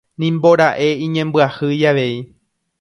[0.21, 2.17] Nimbora'e iñembyahýi avei.